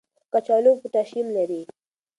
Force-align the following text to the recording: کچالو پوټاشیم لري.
کچالو 0.33 0.71
پوټاشیم 0.81 1.27
لري. 1.35 1.61